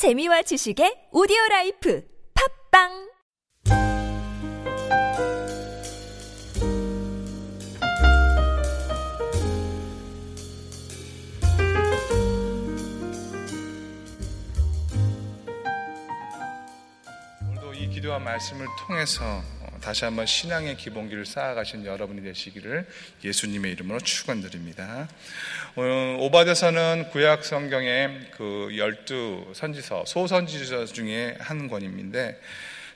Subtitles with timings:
[0.00, 2.02] 재미와 지식의 오디오 라이프
[2.72, 3.10] 팝빵!
[17.42, 19.22] 오늘도 이 기도와 말씀을 통해서
[19.59, 22.86] 어, 다시 한번 신앙의 기본기를 쌓아가신 여러분이 되시기를
[23.24, 25.08] 예수님의 이름으로 축원드립니다.
[25.74, 32.32] 오늘 오바데서는 구약 성경의 그 열두 선지서 소선지서 중에 한 권입니다.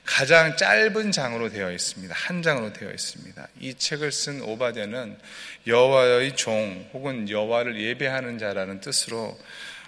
[0.05, 2.13] 가장 짧은 장으로 되어 있습니다.
[2.15, 3.47] 한 장으로 되어 있습니다.
[3.59, 5.17] 이 책을 쓴 오바데는
[5.65, 9.35] 여호와의 종 혹은 여호와를 예배하는 자라는 뜻으로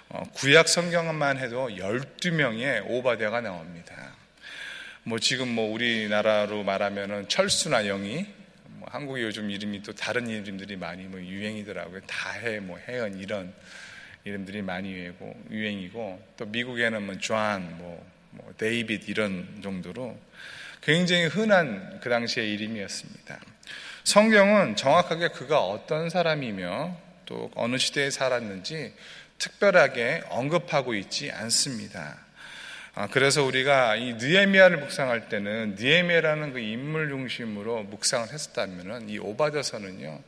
[0.08, 4.17] 어, 구약 성경만 해도 12명의 오바데가 나옵니다.
[5.08, 8.26] 뭐 지금 뭐 우리나라로 말하면은 철수나 영희,
[8.66, 12.02] 뭐 한국에 요즘 이름이 또 다른 이름들이 많이 뭐 유행이더라고요.
[12.02, 13.54] 다해, 뭐 혜연 이런
[14.24, 20.14] 이름들이 많이 유행이고, 유행이고 또 미국에는 뭐 존, 뭐, 뭐 데이빗 이런 정도로
[20.82, 23.40] 굉장히 흔한 그 당시의 이름이었습니다.
[24.04, 26.94] 성경은 정확하게 그가 어떤 사람이며
[27.24, 28.92] 또 어느 시대에 살았는지
[29.38, 32.27] 특별하게 언급하고 있지 않습니다.
[33.00, 40.20] 아, 그래서 우리가 이 느헤미야를 묵상할 때는 느헤미야라는 그 인물 중심으로 묵상을 했었다면은 이 오바댜서는요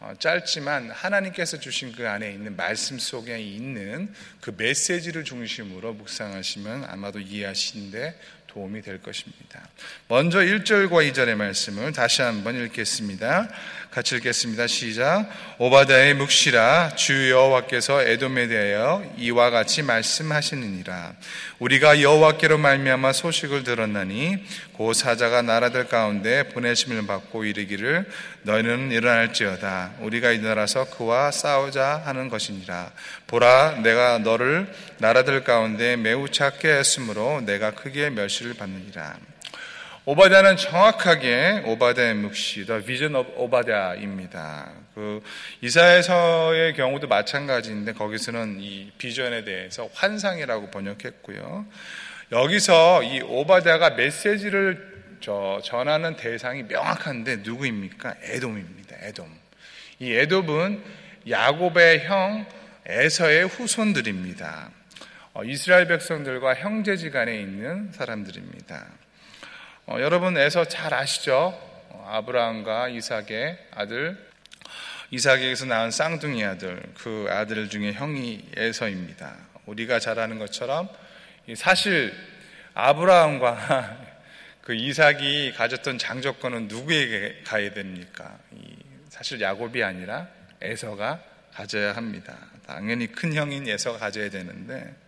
[0.00, 7.20] 어, 짧지만 하나님께서 주신 그 안에 있는 말씀 속에 있는 그 메시지를 중심으로 묵상하시면 아마도
[7.20, 8.14] 이해하시는데
[8.52, 9.60] 도움이 될 것입니다.
[10.08, 13.48] 먼저 1절과 2절의 말씀을 다시 한번 읽겠습니다.
[13.90, 14.66] 같이 읽겠습니다.
[14.66, 15.28] 시작.
[15.58, 21.14] 오바다의 묵시라 주 여호와께서 에돔에 대하여 이와 같이 말씀하시느니라.
[21.58, 28.08] 우리가 여호와께로 말미암아 소식을 들었나니 고 사자가 나라들 가운데 보내심을 받고 이르기를
[28.42, 29.92] 너희는 일어날지어다.
[30.00, 32.90] 우리가 일어나서 그와 싸우자 하는 것이니라.
[33.26, 39.18] 보라 내가 너를 나라들 가운데 매우 작게 했으므로 내가 크게 멸시 를 받느니라.
[40.06, 44.72] 오바다는 정확하게 오바다의 묵시, The Vision of 오바다입니다.
[44.94, 45.22] 그
[45.60, 51.66] 이사에서의 경우도 마찬가지인데 거기서는 이 비전에 대해서 환상이라고 번역했고요.
[52.32, 58.14] 여기서 이 오바다가 메시지를 저 전하는 대상이 명확한데 누구입니까?
[58.22, 58.96] 에돔입니다.
[59.02, 59.26] 에돔.
[59.98, 60.82] 이 에돔은
[61.28, 62.46] 야곱의 형
[62.86, 64.70] 에서의 후손들입니다.
[65.40, 68.86] 어, 이스라엘 백성들과 형제지간에 있는 사람들입니다.
[69.86, 71.58] 어, 여러분 에서 잘 아시죠?
[71.88, 74.18] 어, 아브라함과 이삭의 아들,
[75.10, 79.34] 이삭에게서 낳은 쌍둥이 아들, 그 아들 중에 형이 에서입니다.
[79.64, 80.90] 우리가 잘 아는 것처럼
[81.56, 82.12] 사실
[82.74, 83.96] 아브라함과
[84.60, 88.36] 그 이삭이 가졌던 장조건은 누구에게 가야 됩니까?
[89.08, 90.28] 사실 야곱이 아니라
[90.60, 91.22] 에서가
[91.54, 92.36] 가져야 합니다.
[92.66, 94.99] 당연히 큰 형인 에서가 가져야 되는데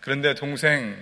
[0.00, 0.96] 그런데 동생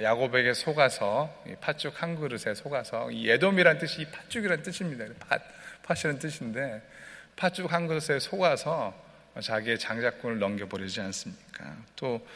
[0.00, 5.06] 야곱에게 속아서 팥죽 한 그릇에 속아서 이 에돔이란 뜻이 팥죽이란 뜻입니다.
[5.28, 5.42] 팥,
[5.82, 6.82] 팥이라는 뜻인데
[7.36, 8.94] 팥죽 한 그릇에 속아서
[9.40, 11.76] 자기의 장자권을 넘겨버리지 않습니까?
[11.96, 12.26] 또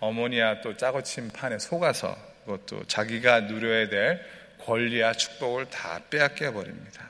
[0.00, 4.24] 어머니와 또 짜고 친 판에 속아서 그것도 자기가 누려야 될
[4.64, 7.08] 권리와 축복을 다 빼앗겨 버립니다.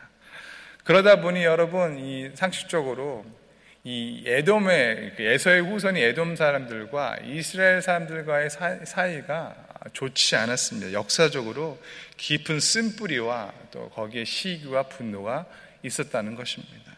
[0.85, 3.25] 그러다 보니 여러분 이 상식적으로
[3.85, 8.51] 이 에돔의 에서의 후손이 에돔 사람들과 이스라엘 사람들과의
[8.85, 9.57] 사이가
[9.93, 10.93] 좋지 않았습니다.
[10.93, 11.83] 역사적으로
[12.17, 15.47] 깊은 쓴뿌리와 또 거기에 시기와 분노가
[15.83, 16.93] 있었다는 것입니다.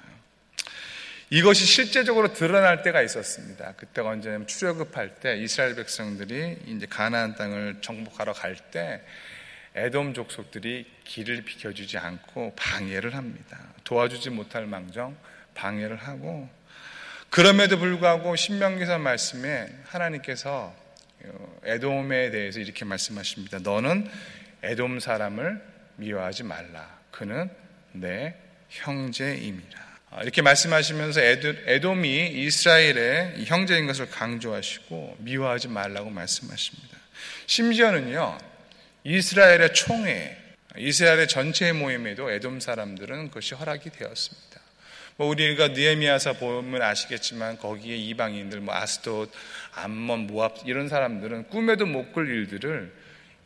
[1.30, 3.72] 이것이 실제적으로 드러날 때가 있었습니다.
[3.76, 9.00] 그때가 언제냐면 출애굽할 때 이스라엘 백성들이 이제 가나안 땅을 정복하러 갈 때
[9.74, 13.58] 에돔 족속들이 길을 비켜주지 않고 방해를 합니다.
[13.84, 15.16] 도와주지 못할 망정
[15.54, 16.48] 방해를 하고
[17.34, 20.72] 그럼에도 불구하고 신명기사 말씀에 하나님께서
[21.64, 23.58] 에돔에 대해서 이렇게 말씀하십니다.
[23.58, 24.08] 너는
[24.62, 25.60] 에돔 사람을
[25.96, 26.96] 미워하지 말라.
[27.10, 27.50] 그는
[27.90, 28.36] 내
[28.68, 29.98] 형제임이라.
[30.22, 36.96] 이렇게 말씀하시면서 에돔이 이스라엘의 형제인 것을 강조하시고 미워하지 말라고 말씀하십니다.
[37.48, 38.38] 심지어는요,
[39.02, 40.38] 이스라엘의 총회,
[40.76, 44.53] 이스라엘의 전체 모임에도 에돔 사람들은 그것이 허락이 되었습니다.
[45.16, 49.30] 뭐 우리가 느헤미야서 보면 아시겠지만 거기에 이방인들, 뭐 아스돗,
[49.74, 52.92] 암몬, 모압 이런 사람들은 꿈에도 못 꿀 일들을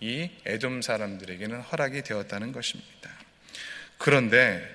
[0.00, 3.10] 이 에돔 사람들에게는 허락이 되었다는 것입니다.
[3.98, 4.66] 그런데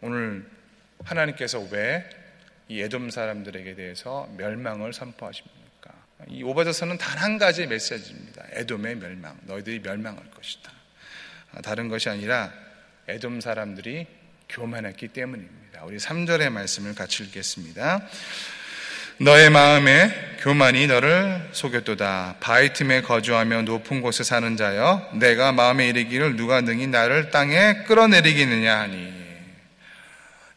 [0.00, 0.46] 오늘
[1.04, 2.04] 하나님께서 왜
[2.68, 5.92] 이 에돔 사람들에게 대해서 멸망을 선포하십니까?
[6.28, 8.44] 이 오바자서는 단 한 가지 메시지입니다.
[8.50, 9.38] 에돔의 멸망.
[9.42, 10.72] 너희들이 멸망할 것이다.
[11.62, 12.52] 다른 것이 아니라
[13.08, 14.06] 에돔 사람들이
[14.48, 15.84] 교만했기 때문입니다.
[15.84, 18.06] 우리 3절의 말씀을 같이 읽겠습니다.
[19.18, 20.10] 너의 마음에
[20.40, 22.36] 교만이 너를 속였도다.
[22.38, 28.78] 바위 틈에 거주하며 높은 곳에 사는 자여, 내가 마음에 이르기를 누가 능히 나를 땅에 끌어내리겠느냐
[28.78, 29.16] 하니.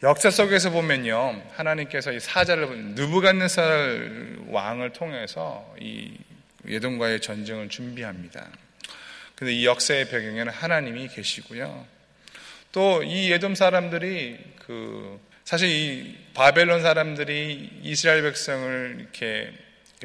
[0.04, 6.18] 역사 속에서 보면요, 하나님께서 이 사자를 느부갓네살 왕을 통해서 이
[6.68, 8.46] 예동과의 전쟁을 준비합니다.
[9.36, 11.99] 근데 이 역사의 배경에는 하나님이 계시고요.
[12.72, 19.52] 또 이 예돔 사람들이 그 사실 이 바벨론 사람들이 이스라엘 백성을 이렇게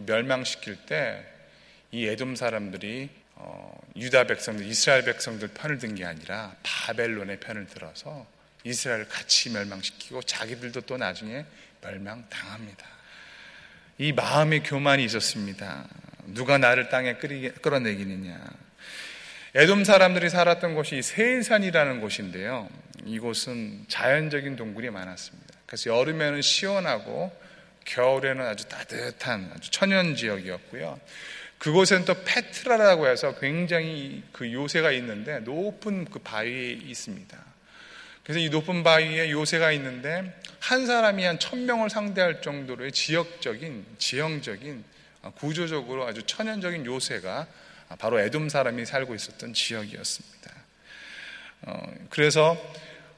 [0.07, 7.67] 멸망시킬 때이 에돔 사람들이 어, 유다 백성들, 이스라엘 백성들 편을 든 게 아니라 바벨론의 편을
[7.67, 8.27] 들어서
[8.65, 11.45] 이스라엘을 같이 멸망시키고 자기들도 또 나중에
[11.83, 12.87] 멸망당합니다.
[13.99, 15.87] 이 마음의 교만이 있었습니다.
[16.27, 17.17] 누가 나를 땅에
[17.61, 18.41] 끌어내기느냐.
[19.57, 22.69] 에돔 사람들이 살았던 곳이 세일산이라는 곳인데요.
[23.07, 25.55] 이곳은 자연적인 동굴이 많았습니다.
[25.65, 27.31] 그래서 여름에는 시원하고
[27.85, 30.99] 겨울에는 아주 따뜻한 아주 천연 지역이었고요.
[31.59, 37.39] 그곳엔 또 페트라라고 해서 굉장히 그 요새가 있는데 높은 그 바위에 있습니다.
[38.25, 44.83] 그래서 이 높은 바위에 요새가 있는데 한 사람이 한 천명을 상대할 정도로의 지역적인, 지형적인,
[45.23, 47.47] 어, 구조적으로 아주 천연적인 요새가
[47.99, 50.51] 바로 에돔 사람이 살고 있었던 지역이었습니다.
[51.63, 52.57] 어, 그래서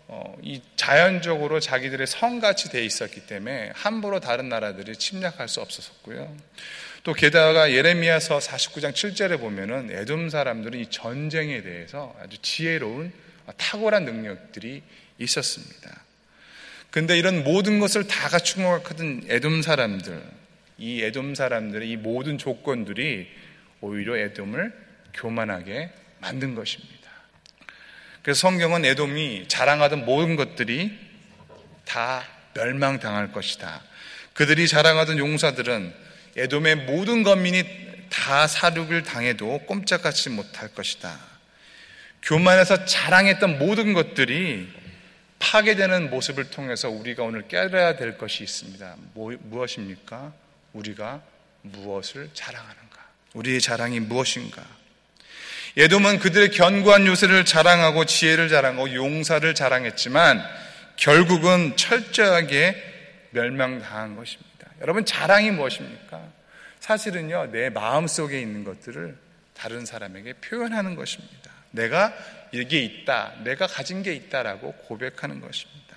[0.08, 6.36] 어, 이 자연적으로 자기들의 성같이 돼 있었기 때문에 함부로 다른 나라들이 침략할 수 없었고요.
[7.02, 13.12] 또 게다가 예레미야서 49장 7절에 보면은 에돔 사람들은 이 전쟁에 대해서 아주 지혜로운
[13.56, 14.82] 탁월한 능력들이
[15.18, 16.02] 있었습니다.
[16.90, 20.22] 근데 이런 모든 것을 다 갖춘 것 같은 에돔 사람들,
[20.78, 23.28] 이 에돔 사람들의 이 모든 조건들이
[23.80, 24.72] 오히려 에돔을
[25.14, 25.90] 교만하게
[26.20, 26.96] 만든 것입니다.
[28.22, 30.98] 그래서 성경은 에돔이 자랑하던 모든 것들이
[31.84, 32.24] 다
[32.54, 33.82] 멸망당할 것이다.
[34.32, 35.94] 그들이 자랑하던 용사들은
[36.36, 37.64] 에돔의 모든 건민이
[38.10, 41.18] 다 사륙을 당해도 꼼짝하지 못할 것이다.
[42.22, 44.68] 교만해서 자랑했던 모든 것들이
[45.38, 48.96] 파괴되는 모습을 통해서 우리가 오늘 깨달아야 될 것이 있습니다.
[49.14, 50.32] 뭐, 무엇입니까?
[50.72, 51.22] 우리가
[51.62, 52.85] 무엇을 자랑하는가?
[53.36, 54.64] 우리의 자랑이 무엇인가?
[55.76, 60.42] 예돔은 그들의 견고한 요새를 자랑하고 지혜를 자랑하고 용사를 자랑했지만
[60.96, 62.82] 결국은 철저하게
[63.30, 64.70] 멸망당한 것입니다.
[64.80, 66.20] 여러분 자랑이 무엇입니까?
[66.80, 69.16] 사실은요 내 마음 속에 있는 것들을
[69.54, 71.50] 다른 사람에게 표현하는 것입니다.
[71.72, 72.14] 내가
[72.52, 75.96] 이게 있다, 내가 가진 게 있다라고 고백하는 것입니다.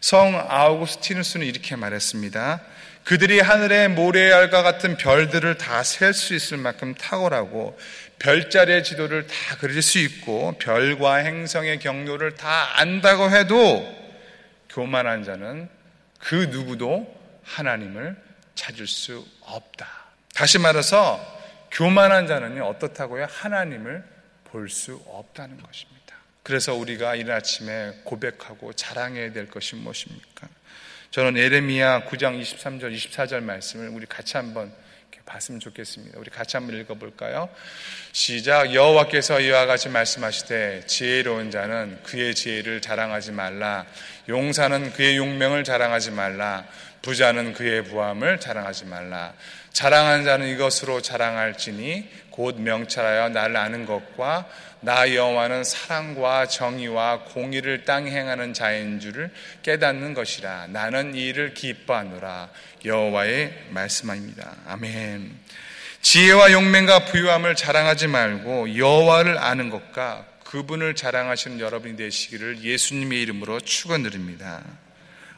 [0.00, 2.60] 성 아우구스티누스는 이렇게 말했습니다.
[3.04, 7.78] 그들이 하늘의 모래알과 같은 별들을 다 셀 수 있을 만큼 탁월하고
[8.20, 13.84] 별자리의 지도를 다 그릴 수 있고 별과 행성의 경로를 다 안다고 해도
[14.68, 15.68] 교만한 자는
[16.18, 17.12] 그 누구도
[17.42, 18.16] 하나님을
[18.54, 19.88] 찾을 수 없다.
[20.34, 21.20] 다시 말해서
[21.72, 23.26] 교만한 자는요 어떻다고요?
[23.28, 24.04] 하나님을
[24.44, 26.16] 볼 수 없다는 것입니다.
[26.42, 30.48] 그래서 우리가 이른 아침에 고백하고 자랑해야 될 것이 무엇입니까?
[31.12, 34.72] 저는 에레미야 9장 23절 24절 말씀을 우리 같이 한번
[35.26, 36.18] 봤으면 좋겠습니다.
[36.18, 37.50] 우리 같이 한번 읽어볼까요?
[38.12, 38.72] 시작.
[38.72, 43.84] 여호와께서 이와 같이 말씀하시되 지혜로운 자는 그의 지혜를 자랑하지 말라.
[44.28, 46.64] 용사는 그의 용명을 자랑하지 말라.
[47.02, 49.34] 부자는 그의 부함을 자랑하지 말라.
[49.72, 54.48] 자랑한 자는 이것으로 자랑할지니 곧 명찰하여 나를 아는 것과
[54.80, 59.30] 나 여호와는 사랑과 정의와 공의를 땅 행하는 자인 줄을
[59.62, 60.66] 깨닫는 것이라.
[60.68, 62.50] 나는 이 일을 기뻐하노라.
[62.84, 64.56] 여호와의 말씀입니다.
[64.66, 65.30] 아멘.
[66.00, 74.62] 지혜와 용맹과 부유함을 자랑하지 말고 여호와를 아는 것과 그분을 자랑하시는 여러분이 되시기를 예수님의 이름으로 축원드립니다.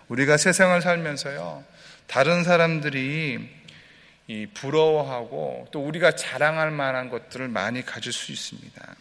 [0.08, 1.62] 우리가 세상을 살면서요.
[2.06, 3.63] 다른 사람들이
[4.26, 8.96] 이 부러워하고 또 우리가 자랑할 만한 것들을 많이 가질 수 있습니다.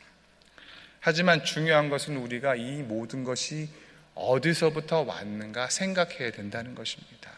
[1.00, 3.70] 하지만 중요한 것은 우리가 이 모든 것이
[4.15, 7.32] 어디서부터 왔는가 생각해야 된다는 것입니다.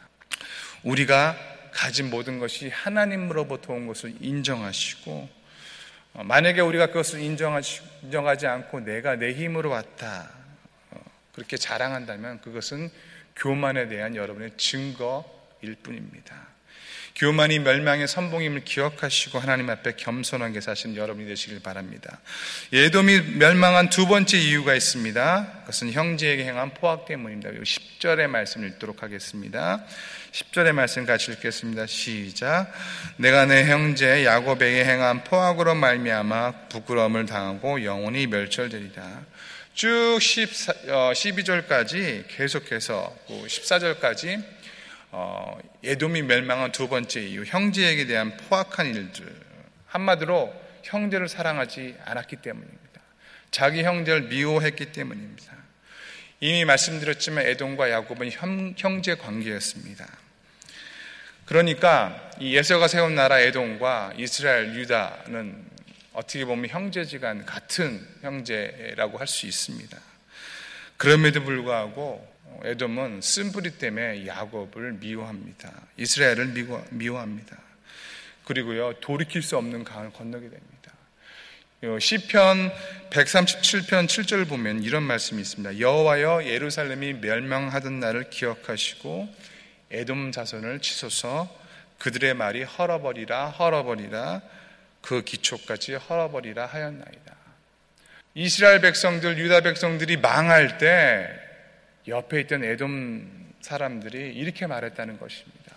[0.84, 1.38] 우리가
[1.72, 5.30] 가진 모든 것이 하나님으로부터 온 것을 인정하시고
[6.13, 10.32] 어, 만약에 우리가 그것을 인정하지, 않고 내가 내 힘으로 왔다
[10.92, 11.01] 어,
[11.34, 12.89] 그렇게 자랑한다면 그것은
[13.36, 16.54] 교만에 대한 여러분의 증거일 뿐입니다.
[17.15, 22.19] 교만이 멸망의 선봉임을 기억하시고 하나님 앞에 겸손하게 사시는 여러분이 되시길 바랍니다.
[22.74, 25.62] 예돔이 멸망한 두 번째 이유가 있습니다.
[25.62, 27.51] 그것은 형제에게 행한 포악 때문입니다.
[27.51, 29.86] 10절의 말씀을 읽도록 하겠습니다.
[30.34, 31.86] 10절의 말씀 같이 읽겠습니다.
[31.88, 32.69] 시작.
[33.15, 39.22] 내가 내 형제 야곱에게 행한 포악으로 말미암아 부끄러움을 당하고 영원히 멸절되리다.
[39.74, 40.74] 쭉 14,
[41.13, 44.54] 12절까지 어, 계속해서 14절까지
[45.12, 49.25] 어, 에돔이 멸망한 두 번째 이유, 형제에게 대한 포악한 일들.
[49.88, 53.01] 한마디로 형제를 사랑하지 않았기 때문입니다.
[53.51, 55.53] 자기 형제를 미워했기 때문입니다.
[56.41, 60.05] 이미 말씀드렸지만 에돔과 야곱은 형, 제 관계였습니다.
[61.45, 65.63] 그러니까 이 예서가 세운 나라 에돔과 이스라엘 유다는
[66.13, 69.97] 어떻게 보면 형제지간 같은 형제라고 할 수 있습니다.
[70.97, 75.71] 그럼에도 불구하고 에돔은 쓴뿌리 때문에 야곱을 미워합니다.
[75.97, 76.47] 이스라엘을
[76.91, 77.57] 미워 합니다.
[78.45, 80.75] 그리고요 돌이킬 수 없는 강을 건너게 됩니다.
[82.00, 82.71] 시편
[83.12, 85.79] 137편 7절을 보면 이런 말씀이 있습니다.
[85.79, 89.29] 여호와여 예루살렘이 멸망하던 날을 기억하시고
[89.91, 91.47] 에돔 자손을 치소서
[92.00, 94.41] 그들의 말이 헐어버리라 헐어버리라
[95.01, 97.35] 그 기초까지 헐어버리라 하였나이다.
[98.33, 101.44] 이스라엘 백성들 유다 백성들이 망할 때
[102.07, 105.75] 옆에 있던 에돔 사람들이 이렇게 말했다는 것입니다.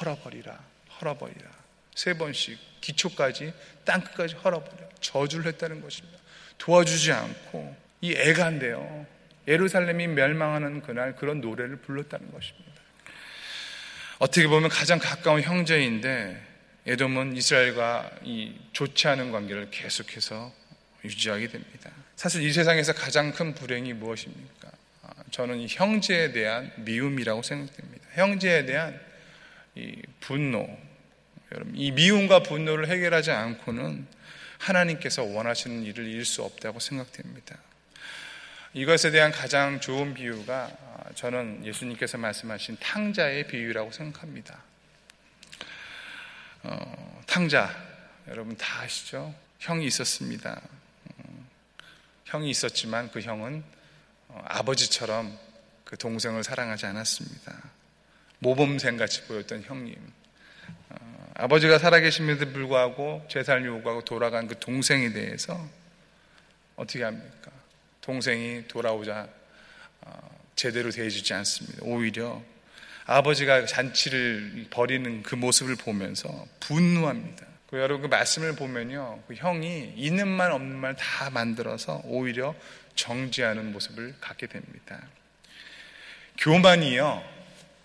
[0.00, 0.58] 헐어버리라
[1.00, 1.50] 헐어버리라
[1.94, 3.52] 세 번씩 기초까지
[3.84, 6.18] 땅끝까지 헐어버려 저주를 했다는 것입니다.
[6.58, 9.06] 도와주지 않고 이 애가인데요.
[9.48, 12.72] 예루살렘이 멸망하는 그날 그런 노래를 불렀다는 것입니다.
[14.18, 16.42] 어떻게 보면 가장 가까운 형제인데
[16.86, 20.52] 에돔은 이스라엘과 이 좋지 않은 관계를 계속해서
[21.04, 21.90] 유지하게 됩니다.
[22.14, 24.70] 사실 이 세상에서 가장 큰 불행이 무엇입니까?
[25.26, 28.06] 아, 저는 이 형제에 대한 미움이라고 생각됩니다.
[28.14, 28.98] 형제에 대한
[29.74, 30.66] 이 분노.
[31.52, 34.06] 여러분, 이 미움과 분노를 해결하지 않고는
[34.58, 37.58] 하나님께서 원하시는 일을 이룰 수 없다고 생각됩니다.
[38.74, 40.70] 이것에 대한 가장 좋은 비유가
[41.14, 44.62] 저는 예수님께서 말씀하신 탕자의 비유라고 생각합니다.
[46.62, 47.70] 어, 탕자
[48.28, 49.34] 여러분 다 아시죠?
[49.60, 50.60] 형이 있었습니다.
[50.60, 51.46] 어,
[52.24, 53.76] 형이 있었지만 그 형은 어,
[54.28, 55.38] 아버지처럼
[55.84, 57.62] 그 동생을 사랑하지 않았습니다.
[58.40, 59.96] 모범생 같이 보였던 형님.
[61.34, 65.68] 아버지가 살아계심에도 불구하고 재산을 요구하고 돌아간 그 동생에 대해서
[66.76, 67.50] 어떻게 합니까?
[68.00, 69.28] 동생이 돌아오자
[70.02, 71.78] 어, 제대로 대해주지 않습니다.
[71.82, 72.42] 오히려
[73.04, 77.46] 아버지가 잔치를 벌이는 그 모습을 보면서 분노합니다.
[77.76, 82.54] 그 여러분 그 말씀을 보면요, 그 형이 있는 말 없는 말 다 만들어서 오히려
[82.94, 85.02] 정지하는 모습을 갖게 됩니다.
[86.38, 87.22] 교만이요,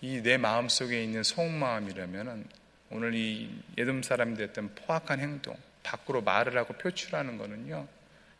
[0.00, 2.46] 이 내 마음 속에 있는 속마음이라면은
[2.88, 7.86] 오늘 이 예덤 사람이 됐던 포악한 행동, 밖으로 말을 하고 표출하는 것은요,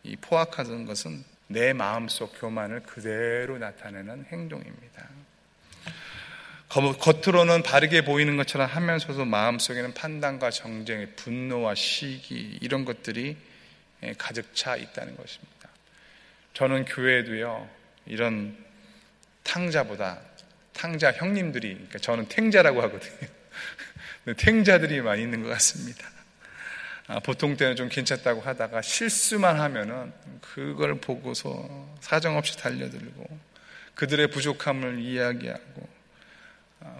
[0.04, 5.06] 이 포악하던 것은 내 마음속 교만을 그대로 나타내는 행동입니다.
[6.72, 13.36] 겉으로는 바르게 보이는 것처럼 하면서도 마음속에는 판단과 정쟁의 분노와 시기 이런 것들이
[14.04, 15.68] 예, 가득 차 있다는 것입니다.
[16.54, 17.68] 저는 교회에도요
[18.06, 18.56] 이런
[19.42, 20.20] 탕자보다
[20.72, 23.28] 탕자 형님들이 그러니까 저는 탱자라고 하거든요.
[24.38, 26.08] 탱자들이 많이 있는 것 같습니다.
[27.08, 33.26] 아, 보통 때는 좀 괜찮다고 하다가 실수만 하면은 그걸 보고서 사정없이 달려들고
[33.94, 36.01] 그들의 부족함을 이야기하고 아,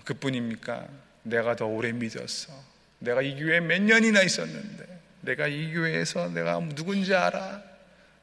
[0.05, 0.87] 그뿐입니까?
[1.23, 2.53] 내가 더 오래 믿었어.
[2.99, 7.63] 내가 이 교회에 몇 년이나 있었는데 내가 이 교회에서 내가 누군지 알아.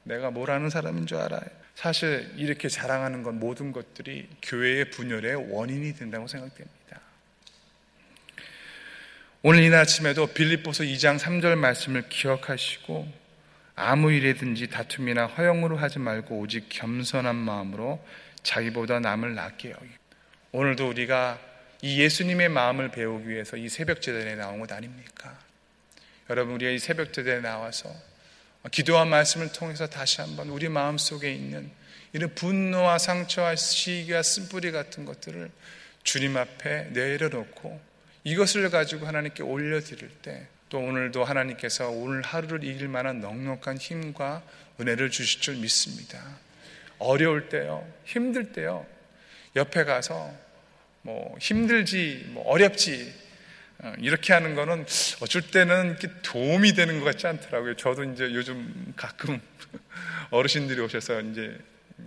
[0.04, 1.42] 내가 뭐라는 사람인 줄 알아요.
[1.75, 7.00] 사실 이렇게 자랑하는 건 모든 것들이 교회의 분열의 원인이 된다고 생각됩니다.
[9.42, 13.08] 오늘 이날 아침에도 빌립보서 2장 3절 말씀을 기억하시고
[13.75, 18.06] 아무 일이든지 다툼이나 허영으로 하지 말고 오직 겸손한 마음으로
[18.44, 19.89] 자기보다 남을 낫게 여기.
[20.51, 21.39] 오늘도 우리가
[21.81, 25.38] 이 예수님의 마음을 배우기 위해서 이 새벽 제단에 나온 것 아닙니까?
[26.29, 27.93] 여러분 우리가 이 새벽 제단에 나와서
[28.71, 31.71] 기도와 말씀을 통해서 다시 한번 우리 마음 속에 있는
[32.12, 35.50] 이런 분노와 상처와 시기와 쓴뿌리 같은 것들을
[36.03, 37.79] 주님 앞에 내려놓고
[38.24, 44.43] 이것을 가지고 하나님께 올려드릴 때 또 오늘도 하나님께서 오늘 하루를 이길 만한 넉넉한 힘과
[44.79, 46.24] 은혜를 주실 줄 믿습니다.
[47.00, 48.86] 어려울 때요, 힘들 때요,
[49.55, 50.31] 옆에 가서
[51.01, 53.13] 뭐 힘들지, 뭐 어렵지,
[53.79, 54.86] 어, 이렇게 하는 거는
[55.22, 57.75] 어쩔 때는 도움이 되는 것 같지 않더라고요.
[57.75, 59.39] 저도 이제 요즘 가끔
[60.32, 61.58] 어르신들이 오셔서 이제,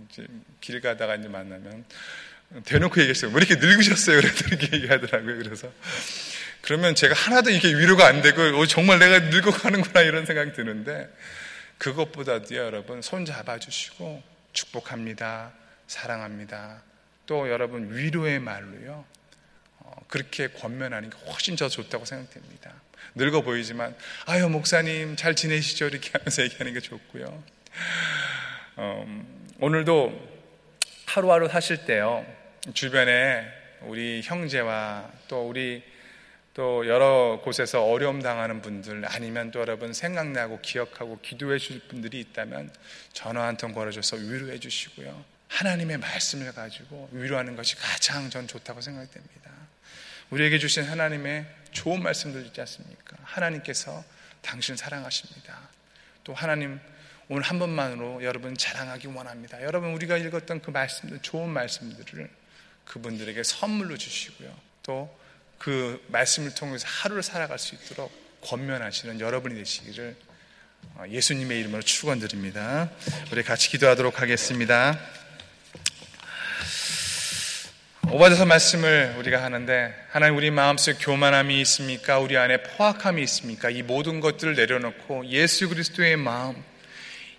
[0.09, 0.25] 이제
[0.61, 1.85] 길 가다가 이제 만나면
[2.65, 3.31] 대놓고 얘기했어요.
[3.31, 4.21] 왜 이렇게 늙으셨어요?
[4.21, 5.37] 그랬더니 얘기하더라고요.
[5.37, 5.71] 그래서
[6.61, 11.09] 그러면 제가 하나도 이게 위로가 안 되고 어, 정말 내가 늙어가는구나 이런 생각이 드는데
[11.79, 14.21] 그것보다도 여러분 손 잡아주시고
[14.53, 15.51] 축복합니다.
[15.87, 16.83] 사랑합니다.
[17.25, 19.05] 또 여러분 위로의 말로요.
[19.79, 22.73] 어, 그렇게 권면하는 게 훨씬 더 좋다고 생각됩니다.
[23.15, 27.43] 늙어 보이지만 아유 목사님 잘 지내시죠 이렇게 하면서 얘기하는 게 좋고요.
[28.75, 29.23] 어,
[29.59, 30.33] 오늘도
[31.07, 32.25] 하루하루 사실 때요.
[32.73, 33.45] 주변에
[33.81, 35.83] 우리 형제와 또 우리
[36.53, 42.71] 또 여러 곳에서 어려움 당하는 분들 아니면 또 여러분 생각나고 기억하고 기도해 주실 분들이 있다면
[43.11, 45.32] 전화 한 통 걸어줘서 위로해 주시고요.
[45.53, 49.51] 하나님의 말씀을 가지고 위로하는 것이 가장 전 좋다고 생각됩니다.
[50.29, 53.17] 우리에게 주신 하나님의 좋은 말씀들 있지 않습니까?
[53.23, 54.03] 하나님께서
[54.41, 55.69] 당신 사랑하십니다.
[56.23, 56.79] 또 하나님
[57.29, 59.61] 오늘 한 번만으로 여러분 자랑하기 원합니다.
[59.63, 62.29] 여러분 우리가 읽었던 그 말씀들 좋은 말씀들을
[62.85, 64.55] 그분들에게 선물로 주시고요.
[64.83, 65.23] 또
[65.63, 70.13] 그 말씀을 통해서 하루를 살아갈 수 있도록 권면하시는 여러분이 되시기를
[71.07, 72.91] 예수님의 이름으로 축원드립니다.
[73.31, 74.99] 우리 같이 기도하도록 하겠습니다.
[78.13, 82.19] 오바데서 말씀을 우리가 하는데 하나님 우리 마음속에 교만함이 있습니까?
[82.19, 83.71] 우리 안에 포악함이 있습니까?
[83.71, 86.63] 이 모든 것들을 내려놓고 예수 그리스도의 마음,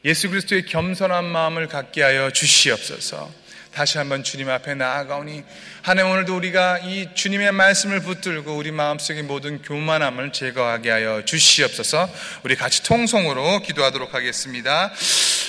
[0.04, 3.43] 예수 그리스도의 겸손한 마음을 갖게 하여 주시옵소서.
[3.74, 5.42] 다시 한번 주님 앞에 나아가오니
[5.82, 12.08] 하나님 오늘도 우리가 이 주님의 말씀을 붙들고 우리 마음속의 모든 교만함을 제거하게 하여 주시옵소서.
[12.44, 14.92] 우리 같이 통성으로 기도하도록 하겠습니다.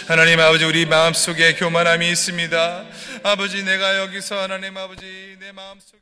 [0.07, 2.85] 하나님 아버지 우리 마음속에 교만함이 있습니다.
[3.21, 5.85] 아버지 내가 여기서 하나님 아버지 내 마음속에